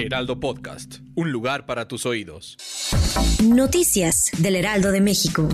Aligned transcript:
Heraldo 0.00 0.40
Podcast, 0.40 1.00
un 1.14 1.30
lugar 1.30 1.66
para 1.66 1.86
tus 1.86 2.06
oídos. 2.06 2.56
Noticias 3.44 4.30
del 4.38 4.56
Heraldo 4.56 4.92
de 4.92 5.02
México. 5.02 5.46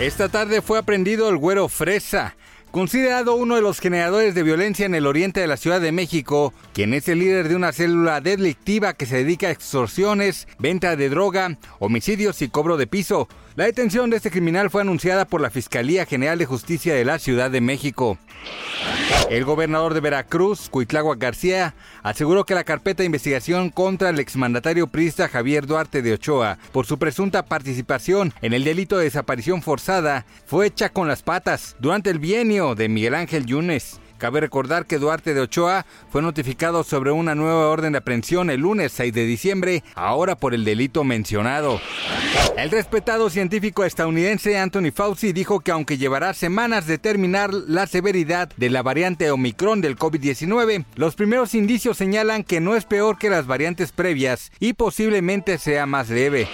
Esta 0.00 0.28
tarde 0.28 0.62
fue 0.62 0.78
aprendido 0.78 1.28
el 1.28 1.36
güero 1.36 1.68
Fresa, 1.68 2.36
considerado 2.72 3.36
uno 3.36 3.54
de 3.54 3.62
los 3.62 3.78
generadores 3.78 4.34
de 4.34 4.42
violencia 4.42 4.84
en 4.84 4.96
el 4.96 5.06
oriente 5.06 5.40
de 5.40 5.46
la 5.46 5.56
Ciudad 5.56 5.80
de 5.80 5.92
México, 5.92 6.52
quien 6.72 6.92
es 6.92 7.08
el 7.08 7.20
líder 7.20 7.48
de 7.48 7.54
una 7.54 7.72
célula 7.72 8.20
delictiva 8.20 8.94
que 8.94 9.06
se 9.06 9.18
dedica 9.18 9.46
a 9.46 9.52
extorsiones, 9.52 10.48
venta 10.58 10.96
de 10.96 11.08
droga, 11.08 11.56
homicidios 11.78 12.42
y 12.42 12.48
cobro 12.48 12.76
de 12.76 12.88
piso. 12.88 13.28
La 13.54 13.66
detención 13.66 14.10
de 14.10 14.16
este 14.16 14.30
criminal 14.32 14.70
fue 14.70 14.80
anunciada 14.82 15.24
por 15.24 15.40
la 15.40 15.50
Fiscalía 15.50 16.04
General 16.04 16.38
de 16.38 16.46
Justicia 16.46 16.94
de 16.94 17.04
la 17.04 17.20
Ciudad 17.20 17.50
de 17.50 17.60
México. 17.60 18.18
El 19.30 19.44
gobernador 19.44 19.94
de 19.94 20.00
Veracruz, 20.00 20.68
Cuitláhuac 20.68 21.18
García, 21.18 21.74
aseguró 22.02 22.44
que 22.44 22.54
la 22.54 22.64
carpeta 22.64 23.02
de 23.02 23.06
investigación 23.06 23.70
contra 23.70 24.10
el 24.10 24.18
exmandatario 24.18 24.88
priista 24.88 25.28
Javier 25.28 25.66
Duarte 25.66 26.02
de 26.02 26.14
Ochoa 26.14 26.58
por 26.72 26.86
su 26.86 26.98
presunta 26.98 27.44
participación 27.44 28.32
en 28.42 28.52
el 28.52 28.64
delito 28.64 28.98
de 28.98 29.04
desaparición 29.04 29.62
forzada 29.62 30.26
fue 30.46 30.66
hecha 30.66 30.88
con 30.88 31.06
las 31.06 31.22
patas 31.22 31.76
durante 31.78 32.10
el 32.10 32.18
bienio 32.18 32.74
de 32.74 32.88
Miguel 32.88 33.14
Ángel 33.14 33.46
Yunes. 33.46 34.00
Cabe 34.20 34.40
recordar 34.40 34.84
que 34.84 34.98
Duarte 34.98 35.32
de 35.32 35.40
Ochoa 35.40 35.86
fue 36.10 36.20
notificado 36.20 36.84
sobre 36.84 37.10
una 37.10 37.34
nueva 37.34 37.68
orden 37.68 37.92
de 37.92 37.98
aprehensión 37.98 38.50
el 38.50 38.60
lunes 38.60 38.92
6 38.92 39.14
de 39.14 39.24
diciembre, 39.24 39.82
ahora 39.94 40.36
por 40.36 40.52
el 40.52 40.62
delito 40.62 41.04
mencionado. 41.04 41.80
El 42.58 42.70
respetado 42.70 43.30
científico 43.30 43.82
estadounidense 43.82 44.58
Anthony 44.58 44.92
Fauci 44.94 45.32
dijo 45.32 45.60
que 45.60 45.70
aunque 45.70 45.96
llevará 45.96 46.34
semanas 46.34 46.86
determinar 46.86 47.54
la 47.54 47.86
severidad 47.86 48.50
de 48.58 48.68
la 48.68 48.82
variante 48.82 49.30
Omicron 49.30 49.80
del 49.80 49.96
COVID-19, 49.96 50.84
los 50.96 51.14
primeros 51.14 51.54
indicios 51.54 51.96
señalan 51.96 52.44
que 52.44 52.60
no 52.60 52.76
es 52.76 52.84
peor 52.84 53.16
que 53.16 53.30
las 53.30 53.46
variantes 53.46 53.90
previas 53.90 54.52
y 54.60 54.74
posiblemente 54.74 55.56
sea 55.56 55.86
más 55.86 56.10
leve. 56.10 56.46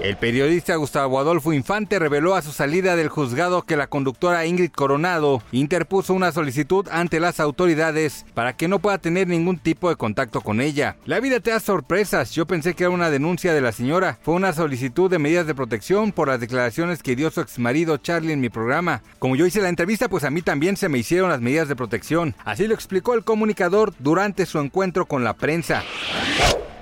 El 0.00 0.16
periodista 0.16 0.76
Gustavo 0.76 1.18
Adolfo 1.18 1.52
Infante 1.52 1.98
reveló 1.98 2.36
a 2.36 2.42
su 2.42 2.52
salida 2.52 2.96
del 2.96 3.08
juzgado 3.08 3.62
que 3.62 3.76
la 3.76 3.88
conductora 3.88 4.46
Ingrid 4.46 4.70
Coronado 4.70 5.42
interpuso 5.52 6.14
una 6.14 6.32
solicitud 6.32 6.85
ante 6.90 7.20
las 7.20 7.40
autoridades 7.40 8.24
para 8.34 8.56
que 8.56 8.68
no 8.68 8.78
pueda 8.78 8.98
tener 8.98 9.28
ningún 9.28 9.58
tipo 9.58 9.88
de 9.88 9.96
contacto 9.96 10.40
con 10.40 10.60
ella. 10.60 10.96
La 11.04 11.20
vida 11.20 11.40
te 11.40 11.50
da 11.50 11.60
sorpresas. 11.60 12.32
Yo 12.32 12.46
pensé 12.46 12.74
que 12.74 12.84
era 12.84 12.90
una 12.90 13.10
denuncia 13.10 13.54
de 13.54 13.60
la 13.60 13.72
señora. 13.72 14.18
Fue 14.22 14.34
una 14.34 14.52
solicitud 14.52 15.10
de 15.10 15.18
medidas 15.18 15.46
de 15.46 15.54
protección 15.54 16.12
por 16.12 16.28
las 16.28 16.40
declaraciones 16.40 17.02
que 17.02 17.16
dio 17.16 17.30
su 17.30 17.40
exmarido 17.40 17.96
Charlie 17.96 18.32
en 18.32 18.40
mi 18.40 18.48
programa. 18.48 19.02
Como 19.18 19.36
yo 19.36 19.46
hice 19.46 19.60
la 19.60 19.68
entrevista, 19.68 20.08
pues 20.08 20.24
a 20.24 20.30
mí 20.30 20.42
también 20.42 20.76
se 20.76 20.88
me 20.88 20.98
hicieron 20.98 21.30
las 21.30 21.40
medidas 21.40 21.68
de 21.68 21.76
protección. 21.76 22.34
Así 22.44 22.66
lo 22.66 22.74
explicó 22.74 23.14
el 23.14 23.24
comunicador 23.24 23.94
durante 23.98 24.46
su 24.46 24.58
encuentro 24.58 25.06
con 25.06 25.24
la 25.24 25.34
prensa. 25.34 25.82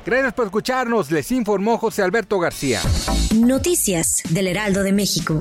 Gracias 0.07 0.35
por 0.35 0.45
escucharnos, 0.47 1.11
les 1.11 1.33
informó 1.33 1.79
José 1.79 2.03
Alberto 2.03 2.39
García. 2.39 2.81
Noticias 3.35 4.23
del 4.29 4.49
Heraldo 4.49 4.83
de 4.83 4.93
México. 4.93 5.41